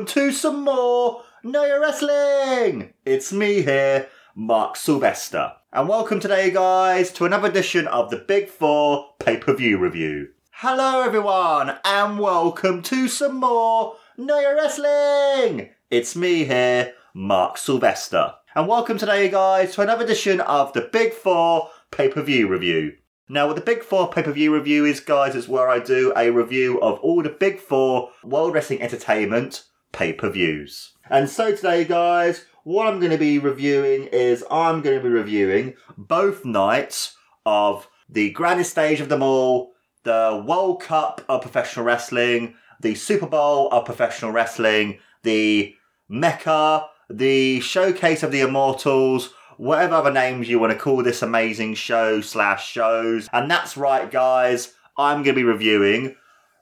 [0.00, 2.94] Welcome to some more Your Wrestling.
[3.04, 8.48] It's me here, Mark Silvester, and welcome today, guys, to another edition of the Big
[8.48, 10.28] Four pay per view review.
[10.52, 15.68] Hello, everyone, and welcome to some more Your Wrestling.
[15.90, 21.12] It's me here, Mark Silvester, and welcome today, guys, to another edition of the Big
[21.12, 22.94] Four pay per view review.
[23.28, 26.14] Now, what the Big Four pay per view review is, guys, is where I do
[26.16, 30.92] a review of all the Big Four World Wrestling Entertainment pay per views.
[31.08, 35.08] And so today, guys, what I'm going to be reviewing is I'm going to be
[35.08, 39.72] reviewing both nights of the grandest stage of them all,
[40.04, 45.74] the World Cup of Professional Wrestling, the Super Bowl of Professional Wrestling, the
[46.08, 51.74] Mecca, the Showcase of the Immortals, whatever other names you want to call this amazing
[51.74, 53.28] show slash shows.
[53.32, 54.72] And that's right, guys.
[54.96, 56.16] I'm going to be reviewing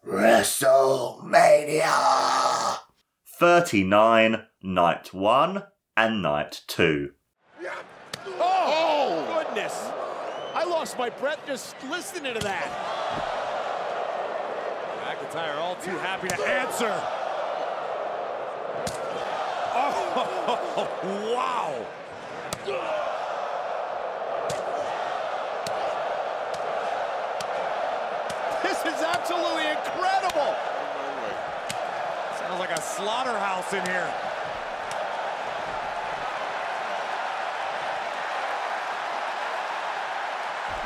[0.06, 1.83] WrestleMania
[3.39, 5.62] 39, Night 1
[5.97, 7.11] and Night 2.
[8.41, 9.91] Oh, goodness.
[10.55, 12.69] I lost my breath just listening to that.
[15.05, 16.92] McIntyre all too happy to answer.
[19.72, 21.86] Oh, wow.
[28.64, 30.78] This is absolutely incredible.
[32.48, 34.10] Sounds like a slaughterhouse in here.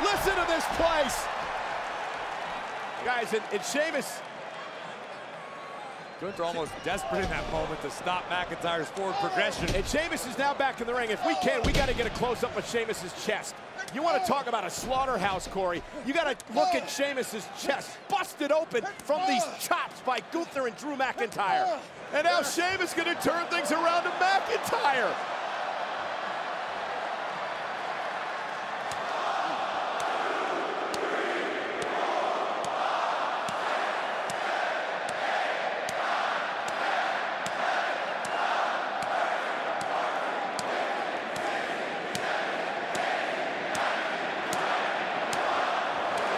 [0.03, 1.25] Listen to this place.
[3.05, 4.19] Guys, and, and Sheamus.
[6.19, 9.73] Gunther almost desperate in that moment to stop McIntyre's forward progression.
[9.73, 11.11] And Sheamus is now back in the ring.
[11.11, 13.55] If we can, we got to get a close-up of Sheamus's chest.
[13.93, 15.83] You want to talk about a slaughterhouse, Corey.
[16.05, 20.75] You got to look at Sheamus's chest, busted open from these chops by Gunther and
[20.77, 21.77] Drew McIntyre.
[22.11, 25.13] And now Sheamus going to turn things around to McIntyre.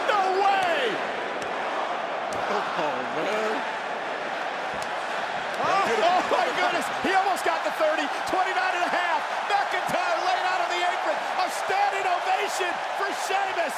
[0.08, 0.96] No way!
[2.78, 3.56] Oh, man.
[5.56, 6.86] Oh, oh, my goodness.
[7.04, 8.04] He almost got the 30.
[8.04, 9.24] 29 and a half.
[9.48, 11.16] McIntyre laid out on the apron.
[11.16, 13.76] A standing ovation for Sheamus.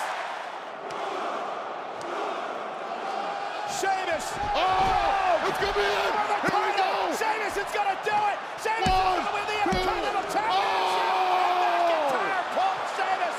[3.78, 4.26] Sheamus.
[4.58, 6.14] Oh, it's going to be it.
[6.42, 6.90] Here we go.
[7.14, 8.38] Sheamus is going to do it.
[8.66, 11.06] Sheamus is going to win the Intercontinental Championship.
[11.38, 13.38] And McIntyre pulls Sheamus,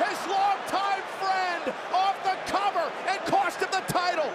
[0.00, 1.62] his longtime friend,
[1.92, 4.32] off the cover and cost him the title.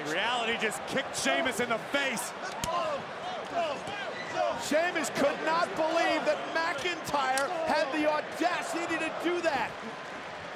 [0.00, 2.32] In reality, just kicked Sheamus in the face.
[4.68, 9.70] Sheamus could not believe that McIntyre had the audacity to do that.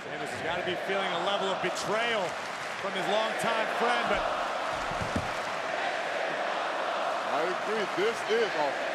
[0.05, 2.23] Sheamus has got to be feeling a level of betrayal
[2.81, 4.23] from his longtime friend, but
[7.35, 7.85] I agree.
[7.97, 8.93] This is awesome.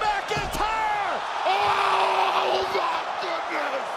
[0.00, 1.18] McIntyre!
[1.44, 3.88] Oh my goodness!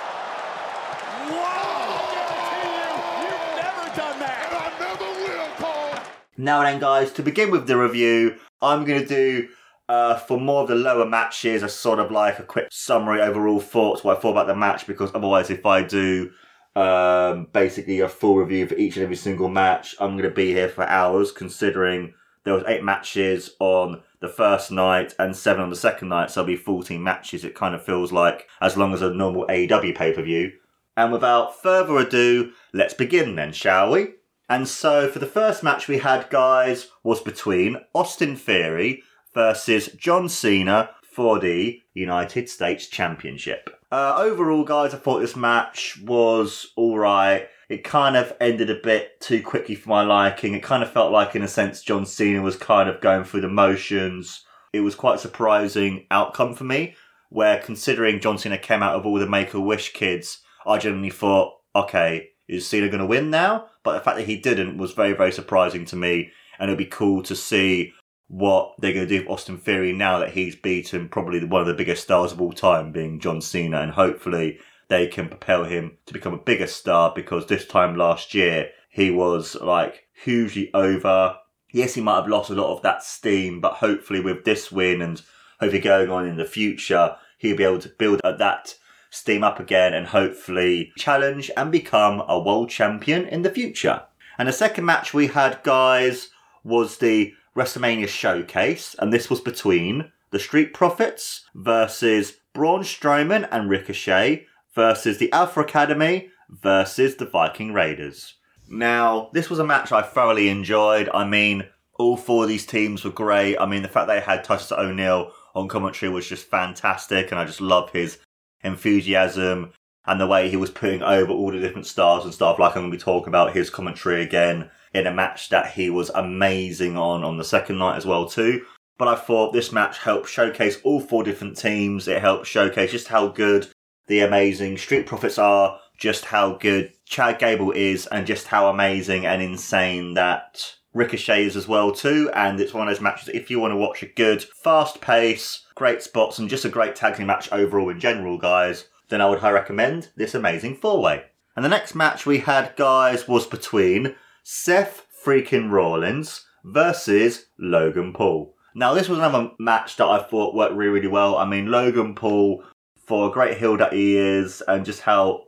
[1.31, 1.87] Wow!
[1.87, 2.91] I guarantee you,
[3.23, 4.51] you've never done And that.
[4.51, 5.95] I never will, Cole.
[6.37, 9.47] Now then, guys, to begin with the review, I'm going to do
[9.89, 13.59] uh, for more of the lower matches a sort of like a quick summary overall
[13.59, 16.31] thoughts what I thought about the match because otherwise, if I do
[16.75, 20.53] um, basically a full review for each and every single match, I'm going to be
[20.53, 21.31] here for hours.
[21.31, 22.13] Considering
[22.43, 26.41] there was eight matches on the first night and seven on the second night, so
[26.41, 27.43] there'll be 14 matches.
[27.43, 30.51] It kind of feels like as long as a normal AEW pay per view.
[30.95, 34.16] And without further ado, let's begin then, shall we?
[34.49, 39.03] And so for the first match we had, guys, was between Austin Theory
[39.33, 43.69] versus John Cena for the United States Championship.
[43.91, 47.47] Uh, overall, guys, I thought this match was alright.
[47.69, 50.53] It kind of ended a bit too quickly for my liking.
[50.53, 53.41] It kind of felt like, in a sense, John Cena was kind of going through
[53.41, 54.43] the motions.
[54.73, 56.95] It was quite a surprising outcome for me,
[57.29, 61.09] where considering John Cena came out of all the Make a Wish kids, I genuinely
[61.09, 63.67] thought, okay, is Cena going to win now?
[63.83, 66.31] But the fact that he didn't was very, very surprising to me.
[66.59, 67.93] And it'd be cool to see
[68.27, 71.67] what they're going to do with Austin Theory now that he's beaten probably one of
[71.67, 73.81] the biggest stars of all time, being John Cena.
[73.81, 74.59] And hopefully
[74.89, 79.11] they can propel him to become a bigger star because this time last year he
[79.11, 81.37] was like hugely over.
[81.71, 85.01] Yes, he might have lost a lot of that steam, but hopefully with this win
[85.01, 85.21] and
[85.59, 88.75] hopefully going on in the future, he'll be able to build at that
[89.17, 94.03] steam up again and hopefully challenge and become a world champion in the future.
[94.37, 96.29] And the second match we had, guys,
[96.63, 103.69] was the WrestleMania Showcase, and this was between the Street Profits versus Braun Strowman and
[103.69, 108.35] Ricochet versus the Alpha Academy versus the Viking Raiders.
[108.69, 111.09] Now, this was a match I thoroughly enjoyed.
[111.13, 111.65] I mean,
[111.97, 113.57] all four of these teams were great.
[113.57, 117.45] I mean, the fact they had Titus O'Neil on commentary was just fantastic, and I
[117.45, 118.19] just love his
[118.67, 119.73] enthusiasm
[120.05, 122.59] and the way he was putting over all the different stars and stuff.
[122.59, 125.89] Like I'm going to be talking about his commentary again in a match that he
[125.89, 128.65] was amazing on on the second night as well too.
[128.97, 132.07] But I thought this match helped showcase all four different teams.
[132.07, 133.67] It helped showcase just how good
[134.07, 139.25] the amazing Street Profits are, just how good Chad Gable is, and just how amazing
[139.25, 142.29] and insane that Ricochet is as well too.
[142.33, 145.65] And it's one of those matches if you want to watch a good, fast pace,
[145.75, 149.29] great spots, and just a great tag team match overall in general, guys, then I
[149.29, 151.23] would highly recommend this amazing four way.
[151.55, 158.55] And the next match we had, guys, was between Seth freaking Rollins versus Logan Paul.
[158.75, 161.37] Now, this was another match that I thought worked really, really well.
[161.37, 162.63] I mean, Logan Paul,
[163.05, 165.46] for a great heel that he is, and just how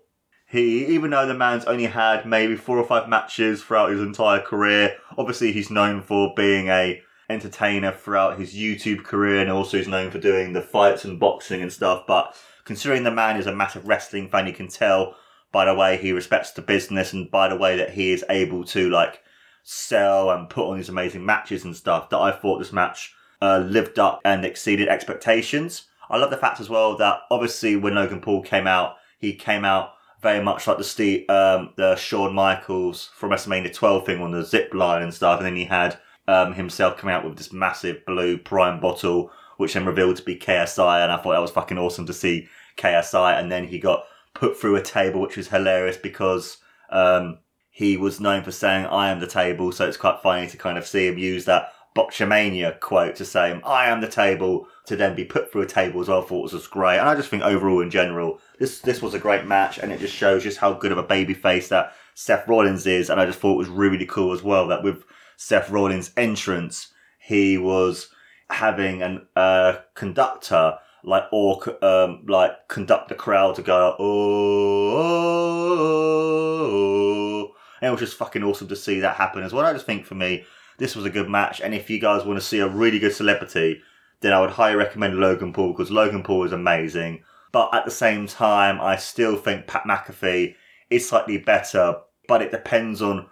[0.50, 4.40] he, even though the man's only had maybe four or five matches throughout his entire
[4.40, 9.88] career, obviously he's known for being a entertainer throughout his YouTube career, and also he's
[9.88, 12.06] known for doing the fights and boxing and stuff.
[12.08, 12.36] But
[12.66, 15.16] considering the man is a massive wrestling fan, you can tell
[15.52, 18.64] by the way he respects the business and by the way that he is able
[18.64, 19.22] to like
[19.64, 22.10] sell and put on these amazing matches and stuff.
[22.10, 25.84] That I thought this match uh, lived up and exceeded expectations.
[26.10, 29.64] I love the fact as well that obviously when Logan Paul came out, he came
[29.64, 34.32] out very much like the Steve, um, the Shawn Michaels from WrestleMania 12 thing on
[34.32, 37.54] the zip line and stuff, and then he had um, himself come out with this
[37.54, 41.52] massive blue prime bottle, which then revealed to be KSI, and I thought that was
[41.52, 45.48] fucking awesome to see KSI, and then he got put through a table, which was
[45.48, 46.58] hilarious because
[46.90, 47.40] um,
[47.70, 50.78] he was known for saying "I am the table," so it's quite funny to kind
[50.78, 55.16] of see him use that Botchamania quote to say "I am the table" to then
[55.16, 56.22] be put through a table as well.
[56.22, 59.14] I thought was just great, and I just think overall in general, this this was
[59.14, 61.94] a great match, and it just shows just how good of a baby face that
[62.14, 65.04] Seth Rollins is, and I just thought it was really cool as well that with
[65.38, 68.10] Seth Rollins' entrance, he was
[68.50, 75.78] having an uh, conductor like or um, like conduct the crowd to go oh, oh,
[76.66, 79.66] oh, and it was just fucking awesome to see that happen as well.
[79.66, 80.44] I just think for me
[80.78, 83.14] this was a good match, and if you guys want to see a really good
[83.14, 83.82] celebrity,
[84.20, 87.24] then I would highly recommend Logan Paul because Logan Paul is amazing.
[87.52, 90.56] But at the same time, I still think Pat McAfee
[90.90, 91.98] is slightly better,
[92.28, 93.28] but it depends on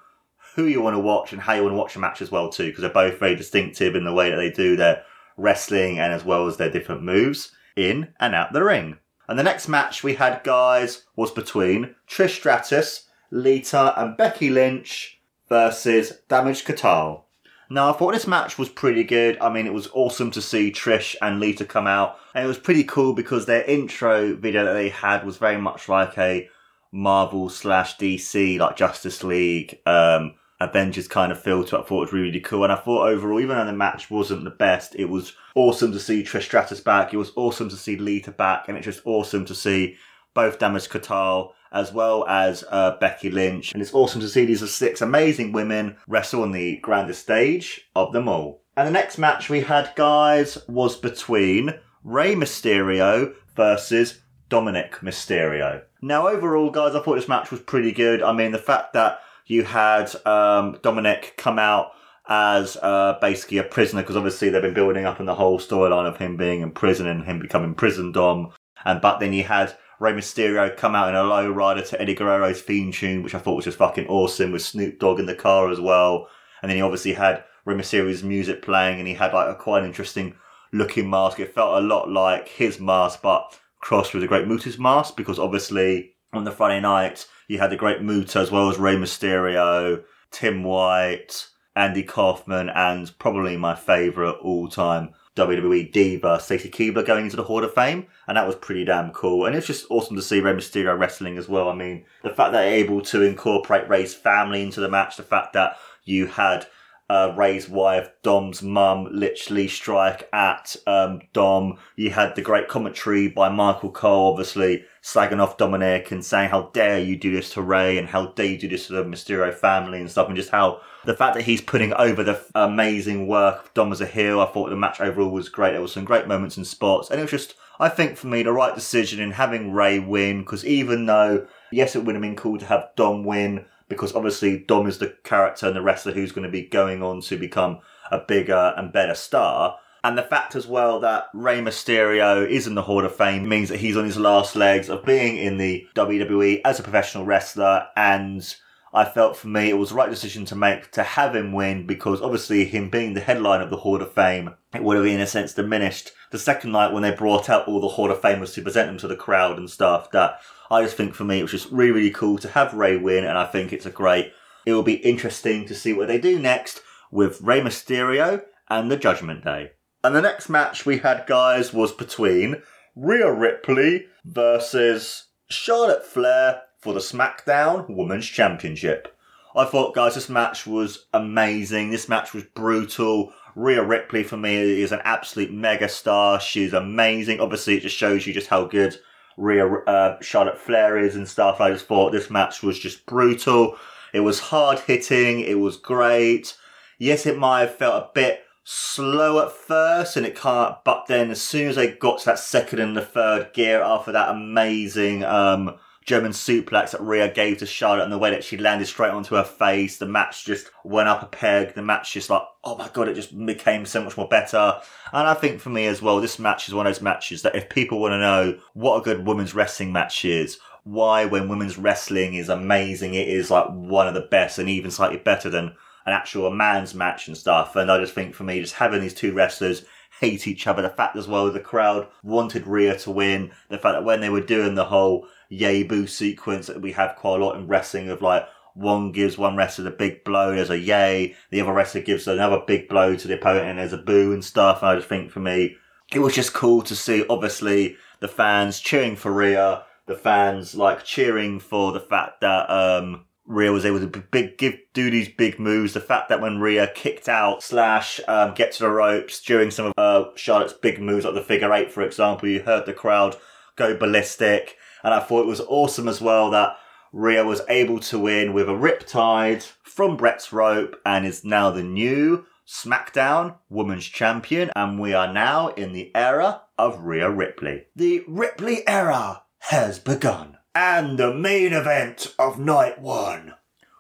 [0.55, 2.49] who you want to watch and how you want to watch a match as well
[2.49, 5.03] too, because they're both very distinctive in the way that they do their
[5.37, 8.97] wrestling and as well as their different moves in and out the ring.
[9.27, 15.21] And the next match we had, guys, was between Trish Stratus, Lita, and Becky Lynch
[15.47, 17.23] versus Damage Katal.
[17.69, 19.38] Now, I thought this match was pretty good.
[19.40, 22.57] I mean, it was awesome to see Trish and Lita come out, and it was
[22.57, 26.50] pretty cool because their intro video that they had was very much like a
[26.92, 31.80] Marvel slash DC, like Justice League, um, Avengers kind of feel to it.
[31.80, 32.64] I thought it was really cool.
[32.64, 36.00] And I thought overall, even though the match wasn't the best, it was awesome to
[36.00, 37.14] see Trish Stratus back.
[37.14, 38.68] It was awesome to see Lita back.
[38.68, 39.97] And it's just awesome to see
[40.33, 43.74] both Damage Katal as well as uh, Becky Lynch.
[43.74, 48.14] And it's awesome to see these six amazing women wrestle on the grandest stage of
[48.14, 48.64] them all.
[48.76, 55.81] And the next match we had, guys, was between Rey Mysterio versus Dominic Mysterio.
[56.02, 58.21] Now, overall, guys, I thought this match was pretty good.
[58.21, 61.92] I mean, the fact that you had um, Dominic come out
[62.30, 66.07] as uh, basically a prisoner because obviously they've been building up in the whole storyline
[66.07, 68.52] of him being in prison and him becoming prison dom.
[68.86, 72.16] And but then you had Rey Mysterio come out in a low rider to Eddie
[72.16, 75.35] Guerrero's theme tune, which I thought was just fucking awesome with Snoop Dogg in the
[75.35, 76.27] car as well.
[76.61, 79.83] And then he obviously had Rey Mysterio's music playing and he had like a quite
[79.83, 80.35] interesting
[80.71, 81.39] looking mask.
[81.39, 85.39] It felt a lot like his mask, but crossed with the Great Muta's mask because
[85.39, 90.04] obviously on the Friday night you had the Great Muta as well as Rey Mysterio,
[90.31, 97.25] Tim White, Andy Kaufman, and probably my favourite all time WWE diva, Stacy Keibler, going
[97.25, 98.07] into the Hall of Fame.
[98.27, 99.45] And that was pretty damn cool.
[99.45, 101.69] And it's just awesome to see Rey Mysterio wrestling as well.
[101.69, 105.23] I mean, the fact that they're able to incorporate Rey's family into the match, the
[105.23, 106.65] fact that you had
[107.09, 111.78] uh, Rey's wife, Dom's mum, literally strike at um, Dom.
[111.95, 116.64] You had the great commentary by Michael Cole, obviously slagging off Dominic and saying how
[116.73, 119.54] dare you do this to Rey and how dare you do this to the Mysterio
[119.54, 123.64] family and stuff, and just how the fact that he's putting over the amazing work
[123.64, 124.42] of Dom as a heel.
[124.42, 125.71] I thought the match overall was great.
[125.71, 128.44] There was some great moments and spots, and it was just I think for me,
[128.44, 132.35] the right decision in having Rey win, because even though, yes, it would have been
[132.35, 136.31] cool to have Dom win, because obviously Dom is the character and the wrestler who's
[136.31, 137.79] going to be going on to become
[138.11, 139.77] a bigger and better star.
[140.03, 143.69] And the fact as well that Rey Mysterio is in the Hall of Fame means
[143.69, 147.87] that he's on his last legs of being in the WWE as a professional wrestler.
[147.95, 148.56] And
[148.94, 151.85] I felt for me it was the right decision to make to have him win
[151.85, 155.19] because obviously him being the headline of the Hall of Fame, it would have in
[155.19, 158.53] a sense diminished the second night when they brought out all the Hall of Famers
[158.53, 160.11] to present them to the crowd and stuff.
[160.11, 160.39] That
[160.69, 163.24] I just think for me it was just really, really cool to have Rey win,
[163.24, 164.33] and I think it's a great.
[164.66, 166.81] It will be interesting to see what they do next
[167.12, 169.71] with Rey Mysterio and the Judgment Day.
[170.04, 172.62] And the next match we had, guys, was between
[172.95, 179.14] Rhea Ripley versus Charlotte Flair for the SmackDown Women's Championship.
[179.56, 181.90] I thought, guys, this match was amazing.
[181.90, 183.33] This match was brutal.
[183.56, 186.40] Rhea Ripley, for me, is an absolute mega star.
[186.40, 187.40] She's amazing.
[187.40, 189.00] Obviously, it just shows you just how good
[189.37, 191.61] Rhea uh, Charlotte Flair is and stuff.
[191.61, 193.77] I just thought this match was just brutal.
[194.13, 195.41] It was hard hitting.
[195.41, 196.57] It was great.
[196.97, 201.31] Yes, it might have felt a bit slow at first and it can't, but then
[201.31, 205.23] as soon as they got to that second and the third gear after that amazing,
[205.23, 205.75] um,
[206.07, 209.35] German suplex that Rhea gave to Charlotte and the way that she landed straight onto
[209.35, 211.76] her face, the match just went up a peg.
[211.76, 214.80] The match just like, oh my god, it just became so much more better.
[215.11, 217.57] And I think for me as well, this match is one of those matches that
[217.57, 221.78] if people want to know what a good women's wrestling match is, why when women's
[221.78, 225.76] wrestling is amazing, it is like one of the best and even slightly better than
[226.06, 227.76] an actual man's match and stuff.
[227.76, 229.83] And I just think for me, just having these two wrestlers
[230.21, 233.95] hate each other, the fact as well the crowd wanted Rhea to win, the fact
[233.95, 237.44] that when they were doing the whole yay boo sequence that we have quite a
[237.44, 241.35] lot in wrestling of like one gives one wrestler a big blow, there's a yay,
[241.49, 244.45] the other wrestler gives another big blow to the opponent and there's a boo and
[244.45, 244.81] stuff.
[244.81, 245.75] And I just think for me,
[246.13, 251.04] it was just cool to see obviously the fans cheering for Rhea, the fans like
[251.04, 255.57] cheering for the fact that um Rhea was able to big give do these big
[255.57, 255.94] moves.
[255.94, 259.87] The fact that when Rhea kicked out slash um, get to the ropes during some
[259.87, 263.37] of uh, Charlotte's big moves, like the figure eight, for example, you heard the crowd
[263.77, 264.75] go ballistic.
[265.04, 266.77] And I thought it was awesome as well that
[267.13, 271.83] Rhea was able to win with a riptide from Brett's rope and is now the
[271.83, 274.69] new SmackDown Women's Champion.
[274.75, 277.85] And we are now in the era of Rhea Ripley.
[277.95, 280.57] The Ripley era has begun.
[280.75, 283.56] And the main event of night one.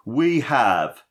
[0.05, 1.03] We have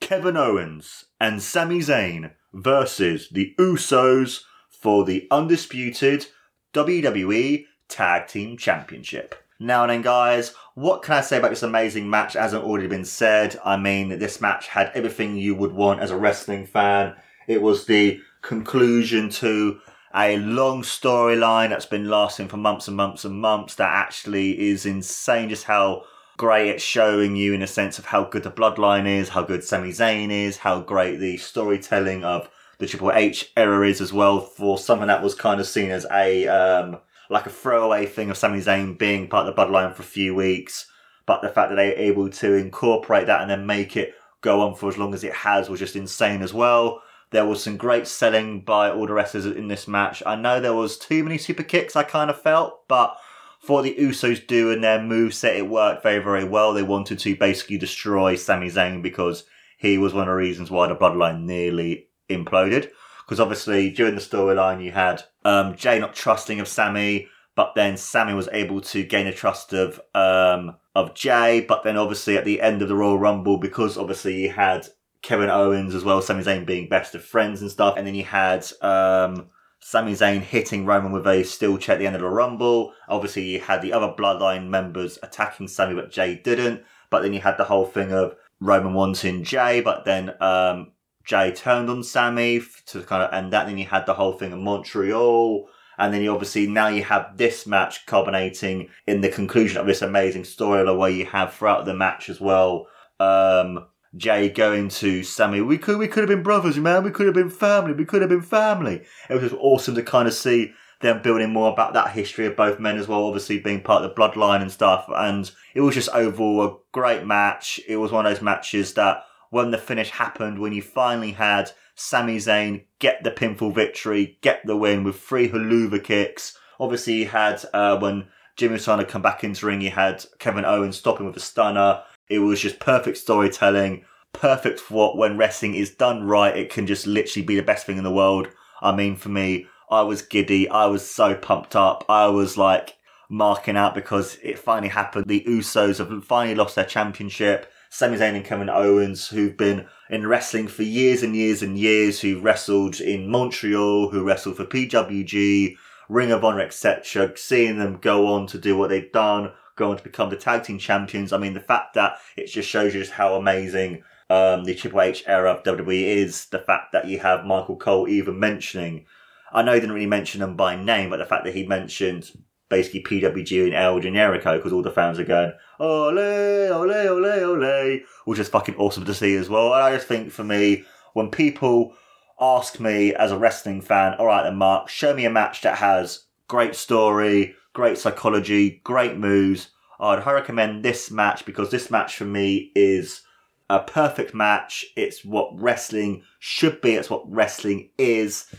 [0.00, 6.26] Kevin Owens and Sami Zayn versus the Usos for the undisputed
[6.74, 9.36] WWE Tag Team Championship.
[9.60, 12.32] Now and then, guys, what can I say about this amazing match?
[12.32, 13.56] Hasn't already been said.
[13.64, 17.14] I mean, this match had everything you would want as a wrestling fan.
[17.46, 19.78] It was the conclusion to
[20.12, 23.76] a long storyline that's been lasting for months and months and months.
[23.76, 25.48] That actually is insane.
[25.48, 26.02] Just how
[26.36, 29.62] great it's showing you in a sense of how good the bloodline is, how good
[29.62, 34.40] Sami Zayn is, how great the storytelling of the Triple H era is as well.
[34.40, 36.98] For something that was kind of seen as a um,
[37.30, 40.34] like a throwaway thing of Sami Zayn being part of the bloodline for a few
[40.34, 40.86] weeks,
[41.26, 44.60] but the fact that they were able to incorporate that and then make it go
[44.60, 47.02] on for as long as it has was just insane as well.
[47.30, 50.22] There was some great selling by all the wrestlers in this match.
[50.24, 53.16] I know there was too many super kicks, I kind of felt, but
[53.58, 56.74] for the Usos do and their move set, it worked very, very well.
[56.74, 59.44] They wanted to basically destroy Sami Zayn because
[59.78, 62.90] he was one of the reasons why the bloodline nearly imploded
[63.24, 67.96] because obviously during the storyline you had um, Jay not trusting of Sami, but then
[67.96, 71.64] Sami was able to gain a trust of um, of Jay.
[71.66, 74.88] But then obviously at the end of the Royal Rumble, because obviously you had
[75.22, 78.24] Kevin Owens as well, Sami Zayn being best of friends and stuff, and then you
[78.24, 79.48] had um,
[79.80, 82.92] Sami Zayn hitting Roman with a steel chair at the end of the Rumble.
[83.08, 86.82] Obviously you had the other Bloodline members attacking Sami, but Jay didn't.
[87.10, 90.92] But then you had the whole thing of Roman wanting Jay, but then um,
[91.24, 93.66] Jay turned on Sami to kind of end that.
[93.66, 95.68] Then you had the whole thing in Montreal.
[95.96, 100.02] And then you obviously now you have this match culminating in the conclusion of this
[100.02, 102.88] amazing storyline where you have throughout the match as well,
[103.20, 107.02] um, Jay going to Sami, We could we could have been brothers, man.
[107.02, 107.92] We could have been family.
[107.92, 109.02] We could have been family.
[109.28, 112.56] It was just awesome to kind of see them building more about that history of
[112.56, 115.06] both men as well, obviously being part of the bloodline and stuff.
[115.08, 117.80] And it was just overall a great match.
[117.88, 119.24] It was one of those matches that
[119.54, 124.60] when the finish happened, when you finally had Sami Zayn get the pinfall victory, get
[124.66, 126.58] the win with three Helluva kicks.
[126.80, 130.96] Obviously, you had uh, when Jimmy Uso come back into ring, you had Kevin Owens
[130.96, 132.02] stopping with a stunner.
[132.28, 136.88] It was just perfect storytelling, perfect for what when wrestling is done right, it can
[136.88, 138.48] just literally be the best thing in the world.
[138.82, 140.68] I mean, for me, I was giddy.
[140.68, 142.04] I was so pumped up.
[142.08, 142.96] I was like
[143.28, 145.26] marking out because it finally happened.
[145.28, 147.70] The Usos have finally lost their championship.
[147.94, 152.20] Sami Zayn and Kevin Owens, who've been in wrestling for years and years and years,
[152.20, 155.76] who wrestled in Montreal, who wrestled for PWG,
[156.08, 157.30] Ring of Honor, etc.
[157.36, 160.64] Seeing them go on to do what they've done, go on to become the tag
[160.64, 161.32] team champions.
[161.32, 165.00] I mean, the fact that it just shows you just how amazing um, the Triple
[165.00, 166.46] H era of WWE is.
[166.46, 169.06] The fact that you have Michael Cole even mentioning,
[169.52, 172.32] I know he didn't really mention them by name, but the fact that he mentioned
[172.74, 178.00] basically PWG and El Generico because all the fans are going, ole, ole, ole, ole,
[178.24, 179.72] which is fucking awesome to see as well.
[179.72, 181.94] And I just think for me, when people
[182.40, 185.78] ask me as a wrestling fan, all right then, Mark, show me a match that
[185.78, 189.70] has great story, great psychology, great moves.
[190.00, 193.22] I'd highly recommend this match because this match for me is
[193.70, 194.84] a perfect match.
[194.96, 196.94] It's what wrestling should be.
[196.94, 198.52] It's what wrestling is.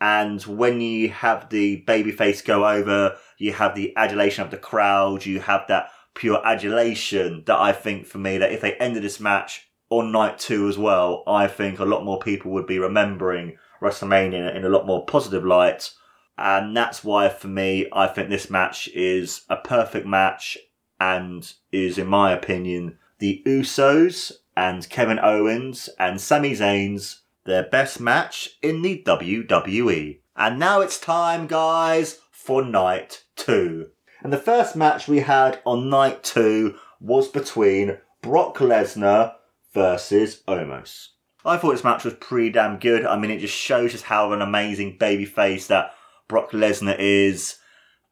[0.00, 5.24] And when you have the babyface go over, you have the adulation of the crowd,
[5.24, 9.20] you have that pure adulation that I think for me that if they ended this
[9.20, 13.56] match on night two as well, I think a lot more people would be remembering
[13.80, 15.92] WrestleMania in a lot more positive light.
[16.36, 20.58] And that's why for me, I think this match is a perfect match
[20.98, 28.00] and is, in my opinion, the Usos and Kevin Owens and Sami Zayn's their best
[28.00, 30.20] match in the WWE.
[30.36, 33.88] And now it's time, guys, for night two.
[34.22, 39.34] And the first match we had on night two was between Brock Lesnar
[39.72, 41.08] versus Omos.
[41.44, 43.06] I thought this match was pretty damn good.
[43.06, 45.94] I mean, it just shows us how an amazing babyface that
[46.28, 47.56] Brock Lesnar is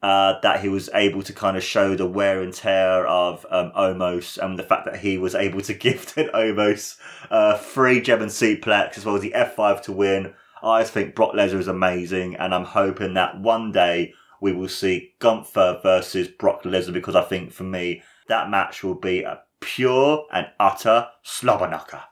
[0.02, 3.72] uh, that he was able to kind of show the wear and tear of um,
[3.76, 6.96] Omos and the fact that he was able to gift an Omos
[7.30, 10.34] uh, free German suplex as well as the F5 to win.
[10.62, 14.68] I just think Brock Lesnar is amazing, and I'm hoping that one day we will
[14.68, 19.40] see Gunther versus Brock Lesnar because I think for me that match will be a
[19.60, 22.02] pure and utter slobber knocker.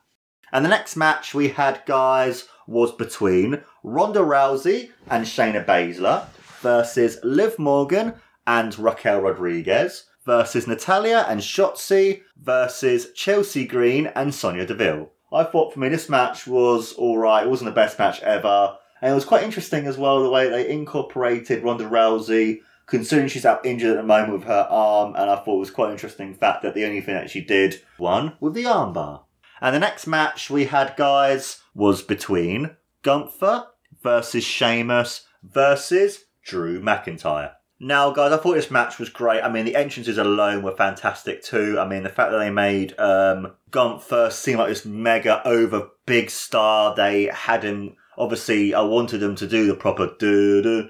[0.52, 6.26] And the next match we had, guys, was between Ronda Rousey and Shayna Baszler
[6.60, 8.14] versus Liv Morgan
[8.46, 15.10] and Raquel Rodriguez versus Natalya and Shotzi versus Chelsea Green and Sonya Deville.
[15.32, 17.46] I thought for me this match was alright.
[17.46, 18.76] It wasn't the best match ever.
[19.02, 23.44] And it was quite interesting as well the way they incorporated Ronda Rousey, considering she's
[23.44, 25.14] out injured at the moment with her arm.
[25.16, 27.82] And I thought it was quite interesting fact that the only thing that she did
[27.98, 29.22] won with the armbar.
[29.60, 33.66] And the next match we had, guys, was between Gunther
[34.02, 37.52] versus Sheamus versus Drew McIntyre.
[37.78, 39.42] Now, guys, I thought this match was great.
[39.42, 41.78] I mean, the entrances alone were fantastic too.
[41.78, 46.30] I mean, the fact that they made um, Gunther seem like this mega over big
[46.30, 46.94] star.
[46.94, 47.96] They had him.
[48.18, 50.88] Obviously, I wanted them to do the proper do do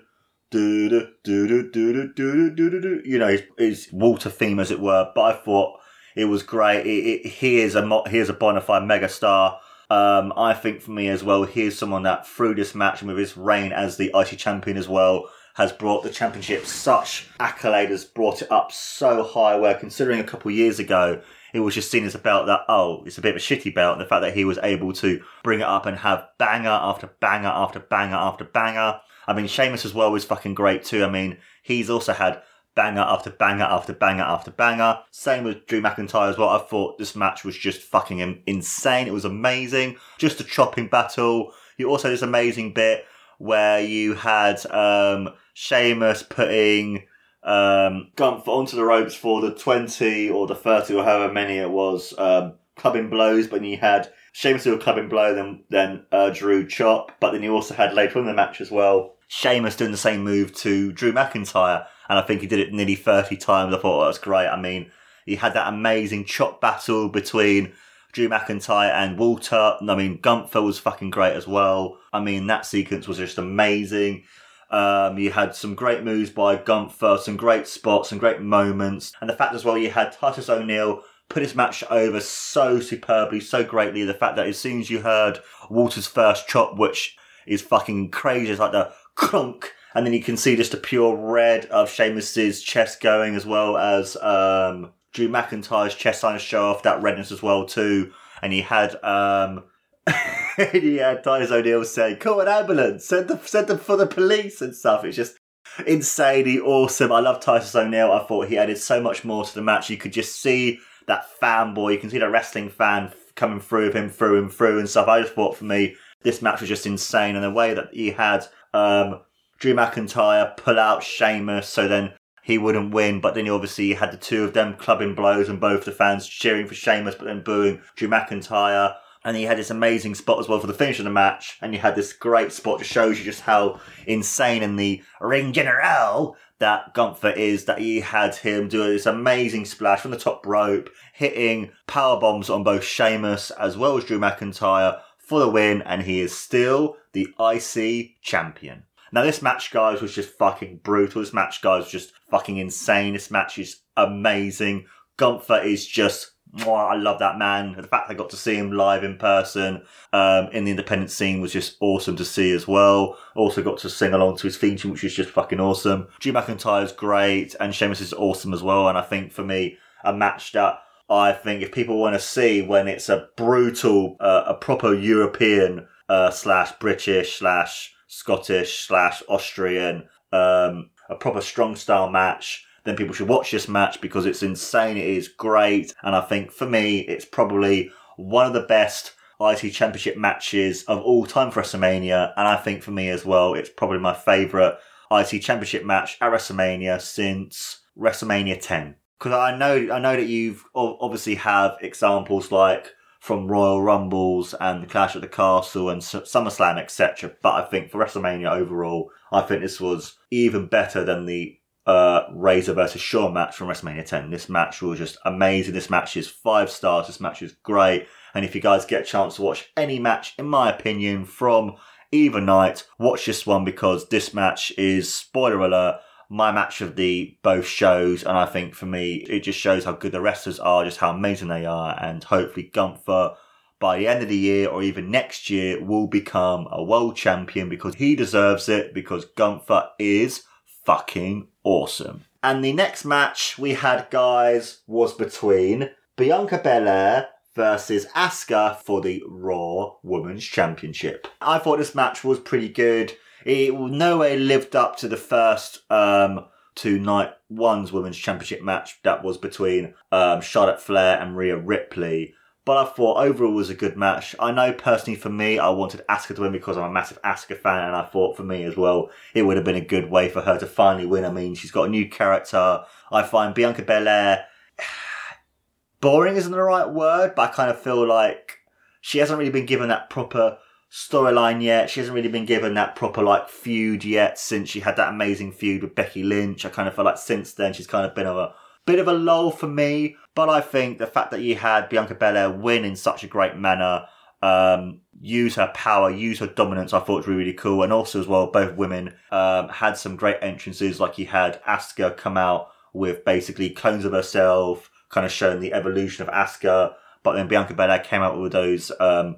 [0.51, 4.71] do do do do do do do do you know his, his Walter theme as
[4.71, 5.11] it were.
[5.15, 5.81] But I thought
[6.15, 6.87] it was great.
[6.87, 9.61] It, it, he is a he is a bona fide mega star.
[9.89, 13.09] Um, I think for me as well, he is someone that through this match and
[13.09, 17.91] with his reign as the IC champion as well has brought the championship such accolade,
[17.91, 19.57] has brought it up so high.
[19.57, 23.03] Where considering a couple years ago, it was just seen as a belt that oh,
[23.05, 23.95] it's a bit of a shitty belt.
[23.95, 27.09] And the fact that he was able to bring it up and have banger after
[27.21, 29.01] banger after banger after banger.
[29.29, 31.05] I mean, Sheamus as well was fucking great too.
[31.05, 32.43] I mean, he's also had
[32.77, 35.01] banger after banger after banger after banger.
[35.11, 36.51] Same with Drew McIntyre as well.
[36.51, 39.09] I thought this match was just fucking insane.
[39.09, 39.97] It was amazing.
[40.19, 41.53] Just a chopping battle.
[41.77, 43.05] You also this amazing bit
[43.39, 47.05] where you had um, Sheamus putting
[47.47, 51.71] um, Gunther onto the ropes for the 20 or the 30 or however many it
[51.71, 56.31] was, um, clubbing blows, but you had Sheamus do a clubbing blow, then, then uh,
[56.31, 59.93] Drew chop, but then you also had later in the match as well, Sheamus doing
[59.93, 63.75] the same move to Drew McIntyre, and I think he did it nearly 30 times.
[63.75, 64.47] I thought, oh, that's great.
[64.47, 64.91] I mean,
[65.25, 67.73] he had that amazing chop battle between
[68.13, 69.77] Drew McIntyre and Walter.
[69.81, 71.99] I mean, Gunther was fucking great as well.
[72.13, 74.25] I mean, that sequence was just amazing.
[74.71, 79.31] Um, you had some great moves by Gunther, some great spots, some great moments, and
[79.31, 83.65] the fact as well you had Titus O'Neil put his match over so superbly, so
[83.65, 84.05] greatly.
[84.05, 88.51] The fact that as soon as you heard Walter's first chop, which is fucking crazy,
[88.51, 92.63] it's like the clunk, and then you can see just a pure red of Sheamus's
[92.63, 97.33] chest going, as well as um, Drew McIntyre's chest sign to show off that redness
[97.33, 98.13] as well too.
[98.43, 99.65] And he had um,
[100.75, 104.75] yeah, Titus O'Neil saying, "Call an ambulance, send them, send them for the police and
[104.75, 105.39] stuff." It's just
[105.87, 107.13] insanely awesome.
[107.13, 108.13] I love Titus O'Neil.
[108.13, 109.91] I thought he added so much more to the match.
[109.91, 111.93] You could just see that fanboy.
[111.93, 115.09] You can see the wrestling fan coming through him, through and through and stuff.
[115.09, 118.11] I just thought for me, this match was just insane, and the way that he
[118.13, 119.21] had um,
[119.59, 123.21] Drew McIntyre pull out Sheamus, so then he wouldn't win.
[123.21, 126.27] But then you obviously had the two of them clubbing blows and both the fans
[126.27, 128.95] cheering for Sheamus, but then booing Drew McIntyre.
[129.27, 131.59] And he had this amazing spot as well for the finish of the match.
[131.61, 135.53] And you had this great spot that shows you just how insane in the ring
[135.53, 137.65] general that Gunther is.
[137.65, 142.49] That he had him do this amazing splash from the top rope, hitting power bombs
[142.49, 145.83] on both Sheamus as well as Drew McIntyre for the win.
[145.83, 148.85] And he is still the IC champion.
[149.11, 151.21] Now, this match, guys, was just fucking brutal.
[151.21, 153.15] This match, guys, was just fucking insane.
[153.15, 154.87] This match is amazing.
[155.17, 156.31] Gunther is just,
[156.65, 157.75] I love that man.
[157.77, 161.41] The fact I got to see him live in person um, in the independent scene
[161.41, 163.19] was just awesome to see as well.
[163.35, 166.09] Also got to sing along to his theme tune, which is just fucking awesome.
[166.21, 168.89] Drew McIntyre's great, and Sheamus is awesome as well.
[168.89, 172.63] And I think for me, a match that I think if people want to see
[172.63, 180.09] when it's a brutal, uh, a proper European uh, slash British slash Scottish slash Austrian,
[180.33, 184.97] um, a proper strong style match, then people should watch this match because it's insane.
[184.97, 185.93] It is great.
[186.03, 191.01] And I think for me, it's probably one of the best IC Championship matches of
[191.03, 192.33] all time for WrestleMania.
[192.37, 194.77] And I think for me as well, it's probably my favourite
[195.11, 198.97] IC Championship match at WrestleMania since WrestleMania 10.
[199.19, 204.83] Because I know, I know that you've obviously have examples like from Royal Rumbles and
[204.83, 207.33] the Clash at the Castle and SummerSlam, etc.
[207.43, 212.25] But I think for WrestleMania overall, I think this was even better than the uh,
[212.33, 214.31] Razor versus Shawn match from WrestleMania 10.
[214.31, 215.75] This match was just amazing.
[215.75, 217.07] This match is five stars.
[217.07, 218.09] This match is great.
[218.35, 221.77] And if you guys get a chance to watch any match, in my opinion, from
[222.11, 227.39] either night, watch this one because this match is, spoiler alert, my match of the
[227.43, 230.85] both shows, and I think for me, it just shows how good the wrestlers are,
[230.85, 233.37] just how amazing they are, and hopefully Gunther
[233.79, 237.69] by the end of the year or even next year will become a world champion
[237.69, 240.45] because he deserves it because Gunther is
[240.87, 242.25] fucking awesome.
[242.43, 249.23] And the next match we had, guys, was between Bianca Belair versus Asuka for the
[249.27, 251.27] Raw Women's Championship.
[251.41, 253.15] I thought this match was pretty good.
[253.45, 259.01] It no way lived up to the first um, two night one's women's championship match
[259.03, 262.35] that was between um, Charlotte Flair and Rhea Ripley.
[262.67, 264.35] But I thought overall was a good match.
[264.41, 267.57] I know personally for me, I wanted Asuka to win because I'm a massive Asuka
[267.57, 270.29] fan, and I thought for me as well, it would have been a good way
[270.29, 271.25] for her to finally win.
[271.25, 272.85] I mean, she's got a new character.
[273.13, 274.47] I find Bianca Belair
[276.01, 278.59] boring isn't the right word, but I kind of feel like
[279.01, 280.59] she hasn't really been given that proper
[280.91, 281.89] storyline yet.
[281.89, 285.53] She hasn't really been given that proper like feud yet since she had that amazing
[285.53, 286.65] feud with Becky Lynch.
[286.65, 288.55] I kind of feel like since then she's kind of been of a
[288.87, 290.17] bit of a lull for me.
[290.37, 293.57] But I think the fact that you had Bianca Belair win in such a great
[293.57, 294.07] manner,
[294.43, 297.83] um, use her power, use her dominance, I thought was really, really cool.
[297.83, 301.01] And also as well, both women um, had some great entrances.
[301.01, 305.73] Like you had Asuka come out with basically clones of herself, kind of showing the
[305.73, 306.95] evolution of Asuka.
[307.23, 309.37] But then Bianca Belair came out with those um,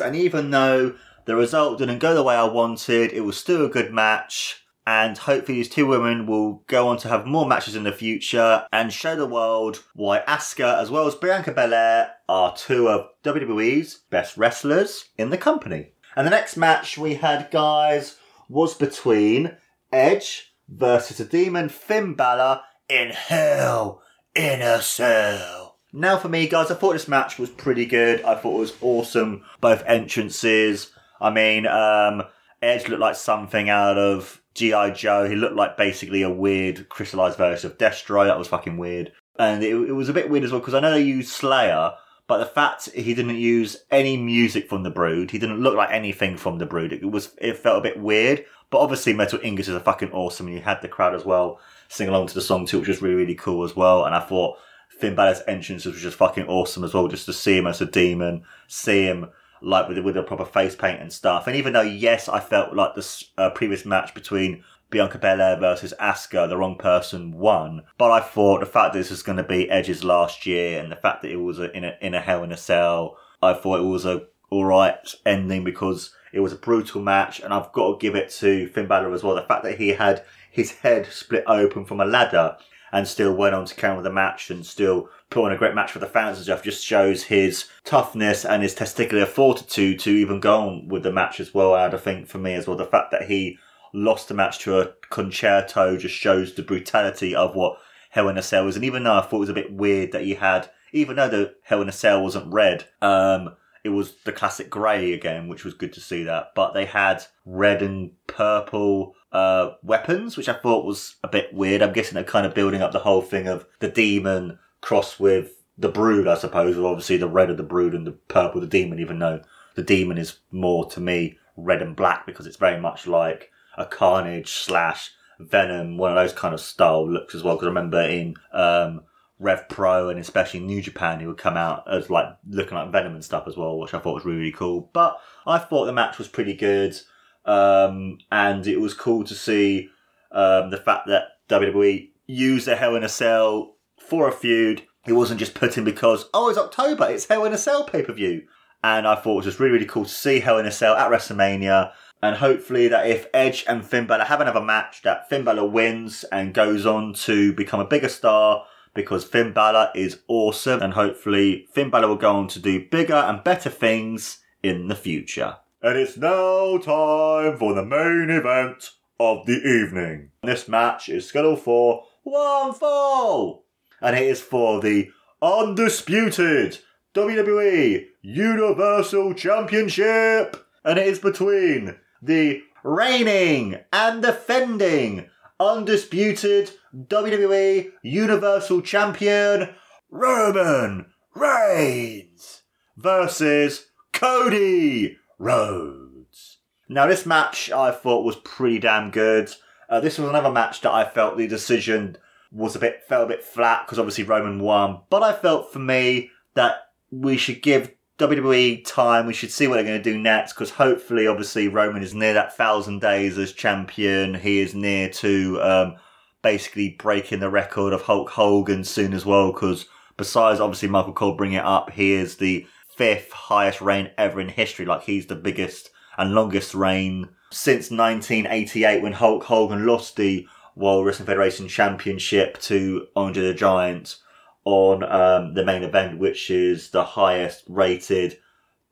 [0.00, 3.68] and even though the result didn't go the way I wanted, it was still a
[3.68, 4.65] good match.
[4.86, 8.66] And hopefully, these two women will go on to have more matches in the future
[8.72, 13.96] and show the world why Asuka, as well as Bianca Belair, are two of WWE's
[14.10, 15.88] best wrestlers in the company.
[16.14, 18.16] And the next match we had, guys,
[18.48, 19.56] was between
[19.92, 24.02] Edge versus the demon Finn Balor in Hell
[24.34, 25.78] in a Cell.
[25.92, 28.22] Now for me, guys, I thought this match was pretty good.
[28.22, 29.44] I thought it was awesome.
[29.60, 30.90] Both entrances.
[31.20, 32.22] I mean, um,
[32.62, 34.90] Edge looked like something out of G.I.
[34.90, 35.28] Joe.
[35.28, 38.26] He looked like basically a weird crystallized version of Destro.
[38.26, 39.12] That was fucking weird.
[39.38, 41.92] And it, it was a bit weird as well because I know they used Slayer,
[42.26, 45.90] but the fact he didn't use any music from the Brood, he didn't look like
[45.92, 46.94] anything from the Brood.
[46.94, 48.46] It was it felt a bit weird.
[48.70, 52.08] But obviously, Metalingus is a fucking awesome, and you had the crowd as well sing
[52.08, 54.06] along to the song too, which was really really cool as well.
[54.06, 57.58] And I thought Finn Balor's entrance was just fucking awesome as well, just to see
[57.58, 59.28] him as a demon, see him
[59.60, 61.46] like with with a proper face paint and stuff.
[61.46, 65.92] And even though yes, I felt like the uh, previous match between Bianca Belair versus
[66.00, 67.82] Asuka, the wrong person won.
[67.98, 70.92] But I thought the fact that this was going to be Edge's last year, and
[70.92, 73.54] the fact that it was a, in a in a Hell in a Cell, I
[73.54, 77.72] thought it was a all right ending because it was a brutal match, and I've
[77.72, 79.34] got to give it to Finn Balor as well.
[79.34, 80.24] The fact that he had
[80.56, 82.56] his head split open from a ladder
[82.90, 85.56] and still went on to carry on with the match and still put on a
[85.56, 89.98] great match for the fans and stuff just shows his toughness and his testicular fortitude
[89.98, 91.76] to even go on with the match as well.
[91.76, 93.58] And I think for me as well, the fact that he
[93.92, 98.42] lost the match to a Con-Chair-To just shows the brutality of what Hell in a
[98.42, 98.76] Cell is.
[98.76, 101.28] And even though I thought it was a bit weird that he had, even though
[101.28, 105.64] the Hell in a Cell wasn't red, um, it was the classic grey again, which
[105.64, 106.52] was good to see that.
[106.54, 111.82] But they had red and purple uh, weapons, which I thought was a bit weird.
[111.82, 115.62] I'm guessing they're kind of building up the whole thing of the demon crossed with
[115.76, 116.78] the brood, I suppose.
[116.78, 119.42] Obviously, the red of the brood and the purple of the demon, even though
[119.74, 123.84] the demon is more to me red and black because it's very much like a
[123.84, 127.56] carnage slash venom, one of those kind of style looks as well.
[127.56, 129.02] Because I remember in um,
[129.38, 133.14] Rev Pro and especially New Japan, he would come out as like looking like Venom
[133.14, 134.88] and stuff as well, which I thought was really, really cool.
[134.94, 136.98] But I thought the match was pretty good.
[137.46, 139.88] Um, and it was cool to see
[140.32, 144.82] um, the fact that WWE used a Hell in a Cell for a feud.
[145.06, 148.02] It wasn't just put in because, oh, it's October, it's Hell in a Cell pay
[148.02, 148.42] per view.
[148.82, 150.94] And I thought it was just really, really cool to see Hell in a Cell
[150.96, 151.92] at WrestleMania.
[152.22, 156.24] And hopefully that if Edge and Finn Balor have another match, that Finn Balor wins
[156.24, 160.80] and goes on to become a bigger star because Finn Balor is awesome.
[160.82, 164.96] And hopefully Finn Balor will go on to do bigger and better things in the
[164.96, 165.56] future.
[165.82, 170.30] And it's now time for the main event of the evening.
[170.42, 173.64] This match is scheduled for one fall,
[174.00, 175.10] and it is for the
[175.42, 176.78] undisputed
[177.14, 185.28] WWE Universal Championship, and it is between the reigning and defending
[185.60, 189.74] undisputed WWE Universal Champion
[190.10, 192.62] Roman Reigns
[192.96, 196.58] versus Cody Rhodes.
[196.88, 199.50] Now, this match I thought was pretty damn good.
[199.88, 202.18] Uh, this was another match that I felt the decision
[202.52, 205.78] was a bit felt a bit flat because obviously Roman won, but I felt for
[205.78, 209.26] me that we should give WWE time.
[209.26, 212.34] We should see what they're going to do next because hopefully, obviously, Roman is near
[212.34, 214.34] that thousand days as champion.
[214.34, 215.96] He is near to um,
[216.42, 219.52] basically breaking the record of Hulk Hogan soon as well.
[219.52, 224.40] Because besides, obviously, Michael Cole bringing it up, he is the fifth highest reign ever
[224.40, 224.84] in history.
[224.84, 231.06] Like he's the biggest and longest reign since 1988 when Hulk Hogan lost the World
[231.06, 234.16] Wrestling Federation Championship to Andre the Giant
[234.64, 238.38] on um, the main event, which is the highest rated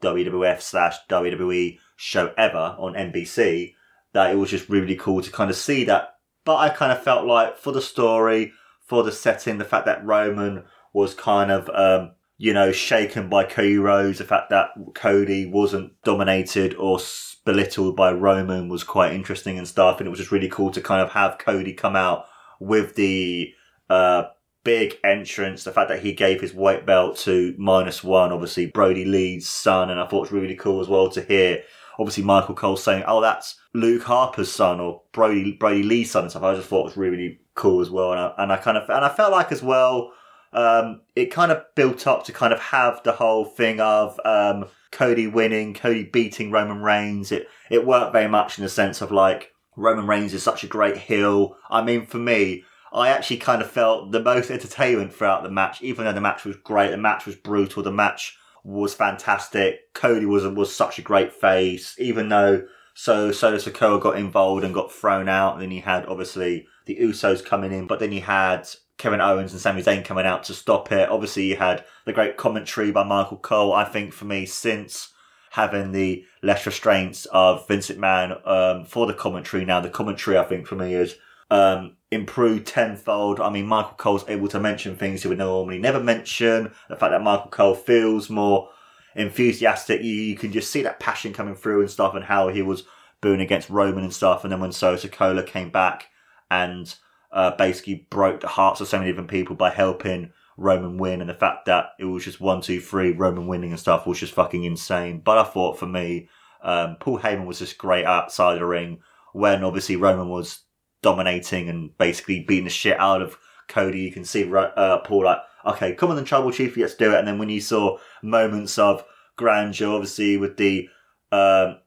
[0.02, 3.74] WWF slash WWE show ever on NBC.
[4.12, 6.14] That it was just really cool to kind of see that.
[6.44, 8.52] But I kind of felt like for the story,
[8.86, 13.44] for the setting, the fact that Roman was kind of, um, you know, shaken by
[13.44, 16.98] Cody Rhodes, the fact that Cody wasn't dominated or
[17.44, 19.98] belittled by Roman was quite interesting and stuff.
[19.98, 22.26] And it was just really cool to kind of have Cody come out
[22.58, 23.52] with the
[23.88, 24.24] uh,
[24.64, 25.62] big entrance.
[25.62, 29.90] The fact that he gave his white belt to minus one, obviously Brodie Lee's son,
[29.90, 31.62] and I thought it was really cool as well to hear.
[31.98, 36.30] Obviously, Michael Cole saying, "Oh, that's Luke Harper's son or Brody Brodie Lee's son," and
[36.30, 36.42] stuff.
[36.42, 38.76] I just thought it was really, really cool as well, and I, and I kind
[38.76, 40.12] of and I felt like as well,
[40.54, 44.66] um, it kind of built up to kind of have the whole thing of um,
[44.92, 47.32] Cody winning, Cody beating Roman Reigns.
[47.32, 50.68] It it worked very much in the sense of like Roman Reigns is such a
[50.68, 51.56] great heel.
[51.68, 55.82] I mean, for me, I actually kind of felt the most entertainment throughout the match,
[55.82, 56.90] even though the match was great.
[56.90, 57.82] The match was brutal.
[57.82, 59.92] The match was fantastic.
[59.92, 62.64] Cody was was such a great face, even though
[62.94, 65.54] so Solo Sikoa got involved and got thrown out.
[65.54, 69.52] And then he had obviously the Usos coming in, but then he had Kevin Owens
[69.52, 71.08] and Sami Zayn coming out to stop it.
[71.08, 73.72] Obviously, you had the great commentary by Michael Cole.
[73.72, 75.12] I think for me, since
[75.50, 80.44] having the less restraints of Vincent McMahon um, for the commentary now, the commentary I
[80.44, 81.16] think for me is
[81.50, 83.40] um, improved tenfold.
[83.40, 86.72] I mean, Michael Cole's able to mention things he would normally never mention.
[86.88, 88.70] The fact that Michael Cole feels more
[89.14, 92.62] enthusiastic, you, you can just see that passion coming through and stuff, and how he
[92.62, 92.84] was
[93.20, 94.44] booing against Roman and stuff.
[94.44, 96.08] And then when Solo Sikoa came back
[96.50, 96.94] and
[97.34, 101.28] uh, basically broke the hearts of so many different people by helping Roman win, and
[101.28, 104.32] the fact that it was just one, two, three, Roman winning and stuff was just
[104.32, 105.20] fucking insane.
[105.22, 106.28] But I thought for me,
[106.62, 109.00] um, Paul Heyman was just great outside the ring
[109.32, 110.60] when obviously Roman was
[111.02, 114.00] dominating and basically beating the shit out of Cody.
[114.00, 117.18] You can see uh, Paul like, okay, come on then, trouble, Chief, let's do it.
[117.18, 119.04] And then when you saw moments of
[119.36, 120.88] grandeur, obviously with the
[121.32, 121.78] um,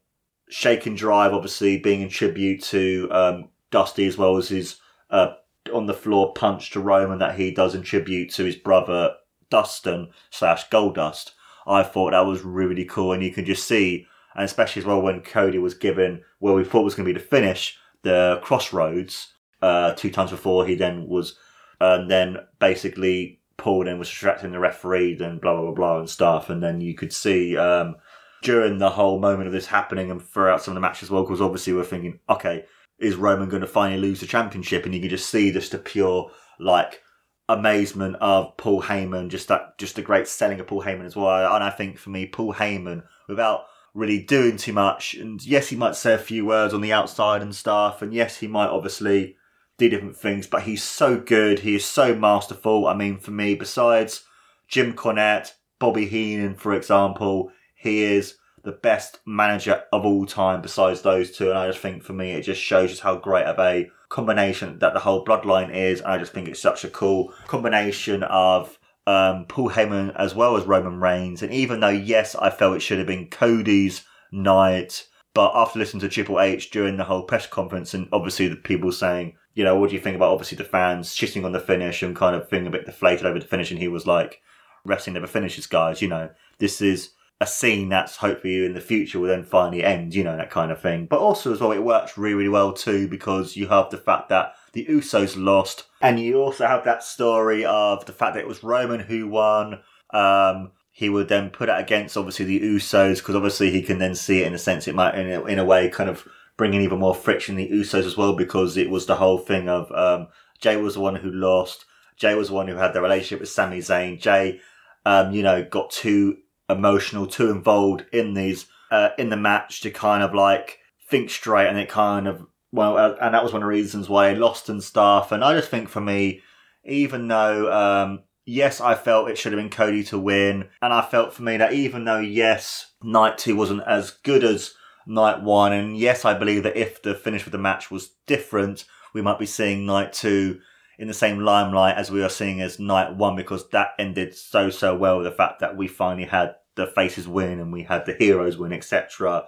[0.50, 4.78] shake and drive, obviously being in tribute to um, Dusty as well as his
[5.10, 5.34] uh,
[5.72, 9.14] on the floor punch to Roman that he does in tribute to his brother
[9.50, 11.32] Dustin slash Goldust.
[11.66, 15.02] I thought that was really cool, and you can just see, and especially as well
[15.02, 18.72] when Cody was given where we thought was going to be the finish, the Cross
[18.72, 21.38] Rhodes uh, two times before he then was,
[21.80, 26.08] and then basically pulled and was distracting the referee, and blah blah blah blah and
[26.08, 27.96] stuff, and then you could see um,
[28.42, 31.22] during the whole moment of this happening and throughout some of the matches as well,
[31.22, 32.64] because obviously we're thinking, okay,
[32.98, 34.84] is Roman going to finally lose the championship?
[34.84, 37.02] And you can just see just a pure like
[37.48, 41.54] amazement of Paul Heyman, just that, just the great selling of Paul Heyman as well.
[41.54, 45.76] And I think for me, Paul Heyman, without really doing too much, and yes, he
[45.76, 49.36] might say a few words on the outside and stuff, and yes, he might obviously
[49.78, 51.60] do different things, but he's so good.
[51.60, 52.86] He is so masterful.
[52.86, 54.24] I mean, for me, besides
[54.66, 61.02] Jim Cornette, Bobby Heenan, for example, he is the best manager of all time besides
[61.02, 61.50] those two.
[61.50, 64.78] And I just think for me, it just shows just how great of a combination
[64.78, 66.00] that the whole bloodline is.
[66.00, 70.56] And I just think it's such a cool combination of um, Paul Heyman as well
[70.56, 71.42] as Roman Reigns.
[71.42, 76.00] And even though, yes, I felt it should have been Cody's night, but after listening
[76.00, 79.76] to Triple H during the whole press conference and obviously the people saying, you know,
[79.76, 82.48] what do you think about obviously the fans shitting on the finish and kind of
[82.48, 83.70] feeling a bit deflated over the finish?
[83.70, 84.40] And he was like,
[84.84, 86.02] wrestling never finishes, guys.
[86.02, 89.84] You know, this is a scene that's hopefully you in the future will then finally
[89.84, 91.06] end, you know, that kind of thing.
[91.06, 94.28] But also as well, it works really, really well too because you have the fact
[94.30, 98.48] that the Usos lost, and you also have that story of the fact that it
[98.48, 99.80] was Roman who won.
[100.10, 104.16] Um, he would then put it against obviously the Usos because obviously he can then
[104.16, 106.74] see it in a sense it might in a, in a way kind of bring
[106.74, 109.92] in even more friction the Usos as well because it was the whole thing of
[109.92, 110.26] um,
[110.60, 111.84] Jey was the one who lost.
[112.16, 114.20] Jey was the one who had the relationship with Sami Zayn.
[114.20, 114.60] Jey,
[115.06, 119.90] um, you know, got too emotional, too involved in these uh, in the match to
[119.90, 120.78] kind of like
[121.08, 124.08] think straight, and it kind of well, uh, and that was one of the reasons
[124.08, 125.32] why he lost and stuff.
[125.32, 126.42] And I just think for me,
[126.84, 131.02] even though um, yes, I felt it should have been Cody to win, and I
[131.02, 134.74] felt for me that even though yes, night two wasn't as good as
[135.06, 138.84] night one, and yes, I believe that if the finish of the match was different,
[139.14, 140.60] we might be seeing night two
[140.98, 144.68] in the same limelight as we are seeing as night one because that ended so
[144.68, 145.22] so well.
[145.22, 148.72] The fact that we finally had the faces win and we had the heroes win,
[148.72, 149.44] etc.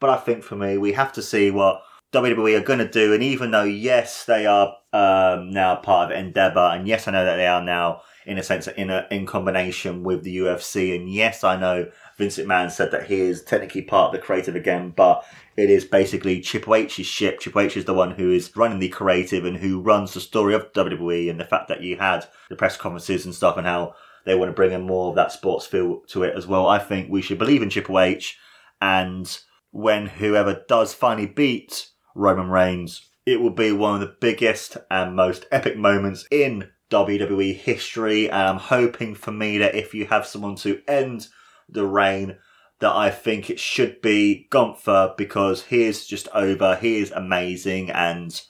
[0.00, 3.12] But I think for me, we have to see what WWE are going to do.
[3.12, 7.24] And even though yes, they are um, now part of Endeavor, and yes, I know
[7.24, 11.10] that they are now in a sense in a in combination with the UFC, and
[11.10, 14.92] yes, I know Vincent McMahon said that he is technically part of the creative again,
[14.96, 17.40] but it is basically Triple H's ship.
[17.40, 20.54] Triple H is the one who is running the creative and who runs the story
[20.54, 23.94] of WWE and the fact that you had the press conferences and stuff and how
[24.24, 26.66] they want to bring in more of that sports feel to it as well.
[26.66, 28.38] I think we should believe in Triple H
[28.80, 29.38] and
[29.70, 35.16] when whoever does finally beat Roman Reigns, it will be one of the biggest and
[35.16, 38.30] most epic moments in WWE history.
[38.30, 41.26] And I'm hoping for me that if you have someone to end
[41.68, 42.36] the reign,
[42.80, 46.76] that I think it should be Gunther because he is just over.
[46.76, 48.40] He is amazing, and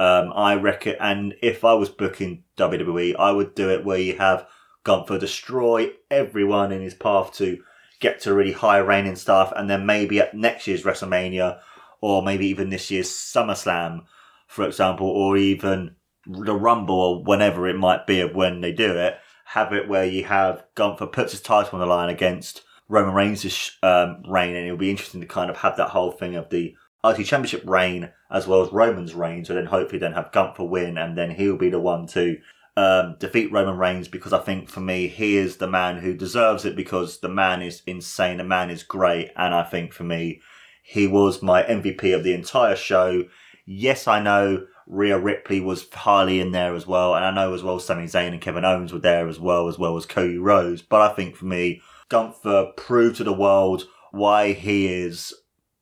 [0.00, 0.96] um, I reckon.
[1.00, 4.46] And if I was booking WWE, I would do it where you have
[4.84, 7.58] Gunther destroy everyone in his path to
[8.00, 11.60] get to really high reign and stuff, and then maybe at next year's WrestleMania,
[12.00, 14.02] or maybe even this year's SummerSlam,
[14.46, 18.96] for example, or even the Rumble or whenever it might be of when they do
[18.96, 23.14] it, have it where you have Gunther puts his title on the line against Roman
[23.14, 26.48] Reigns' um, reign, and it'll be interesting to kind of have that whole thing of
[26.48, 26.74] the
[27.04, 29.44] IC Championship reign as well as Roman's reign.
[29.44, 32.38] So then hopefully then have Gunther win, and then he'll be the one to
[32.78, 36.64] um, defeat Roman Reigns because I think for me he is the man who deserves
[36.64, 40.40] it because the man is insane, the man is great, and I think for me
[40.82, 43.24] he was my MVP of the entire show.
[43.66, 47.62] Yes, I know Rhea Ripley was highly in there as well, and I know as
[47.62, 50.80] well Sami Zayn and Kevin Owens were there as well, as well as Cody Rhodes.
[50.80, 55.34] But I think for me, Gunther proved to the world why he is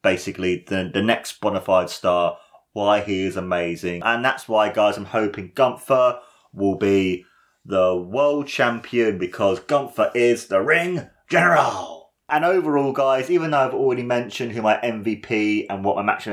[0.03, 2.39] basically the, the next bona fide star,
[2.73, 4.03] why he is amazing.
[4.05, 6.19] And that's why, guys, I'm hoping Gunther
[6.53, 7.25] will be
[7.65, 12.13] the world champion because Gunther is the ring general.
[12.29, 16.27] And overall, guys, even though I've already mentioned who my MVP and what my match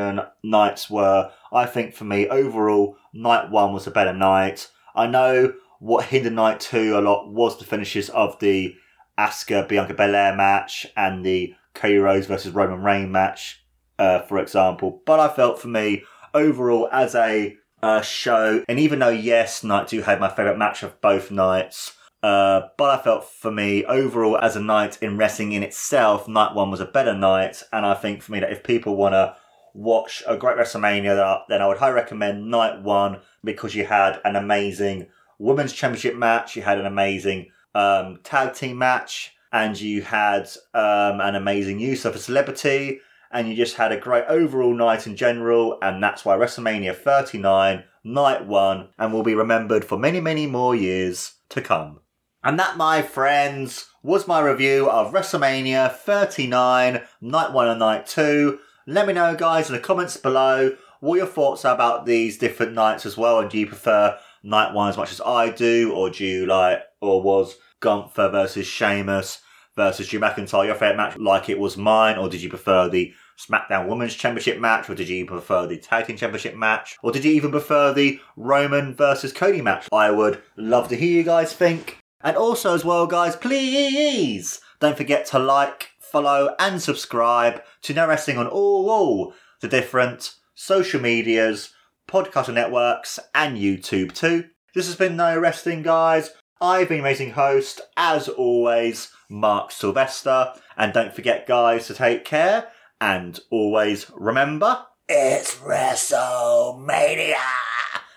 [0.44, 4.70] nights were, I think for me, overall, night one was a better night.
[4.96, 8.76] I know what hindered night two a lot was the finishes of the
[9.18, 13.64] Asuka Bianca Belair match and the Cody versus Roman Reigns match,
[14.00, 15.02] uh, for example.
[15.06, 16.04] But I felt for me,
[16.34, 20.84] overall, as a uh, show, and even though, yes, night two had my favourite match
[20.84, 21.94] of both nights,
[22.24, 26.56] uh, but I felt for me, overall, as a night in wrestling in itself, night
[26.56, 27.62] one was a better night.
[27.74, 29.36] And I think for me that if people want to
[29.74, 34.38] watch a great WrestleMania, then I would highly recommend night one because you had an
[34.38, 35.08] amazing
[35.38, 41.22] women's championship match, you had an amazing um, tag team match, and you had um,
[41.22, 43.00] an amazing use of a celebrity,
[43.32, 47.84] and you just had a great overall night in general, and that's why WrestleMania 39,
[48.04, 52.00] night one, and will be remembered for many, many more years to come.
[52.44, 58.60] And that, my friends, was my review of WrestleMania 39, night one and night two.
[58.86, 62.74] Let me know, guys, in the comments below what your thoughts are about these different
[62.74, 66.10] nights as well, and do you prefer night one as much as I do, or
[66.10, 69.42] do you like, or was Gunther versus Sheamus
[69.76, 73.14] versus Drew McIntyre your favourite match like it was mine, or did you prefer the
[73.40, 77.26] SmackDown Women's Championship match, or did you prefer the Tag Team Championship match, or did
[77.26, 79.88] you even prefer the Roman versus Cody match?
[79.92, 81.98] I would love to hear you guys think.
[82.22, 88.08] And also, as well, guys, please don't forget to like, follow, and subscribe to No
[88.08, 91.74] Wrestling on all, all the different social medias,
[92.14, 94.46] podcast networks, and YouTube too.
[94.76, 96.30] This has been No Wrestling, guys.
[96.62, 100.54] I've been amazing host, as always, Mark Silvester.
[100.78, 102.68] And don't forget, guys, to take care
[103.02, 107.34] and always remember it's WrestleMania.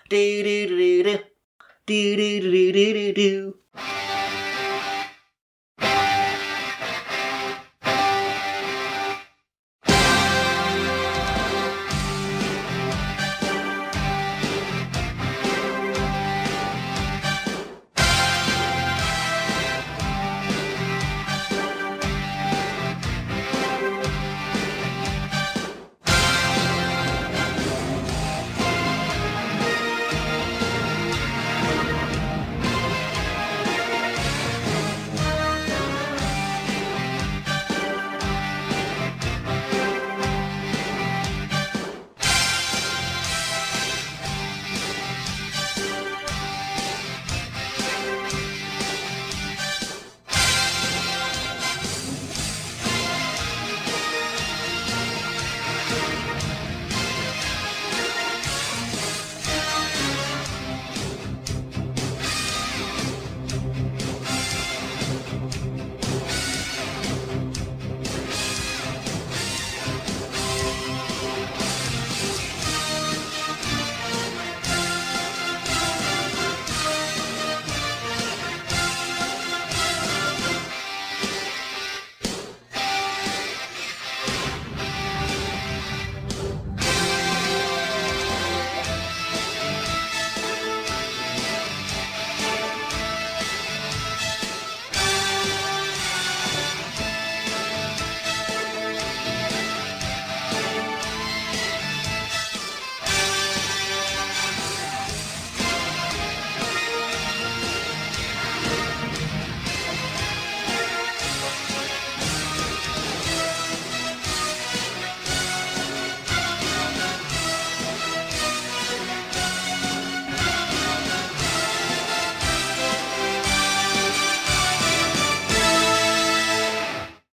[0.09, 4.16] Do do do do do do do do do do do.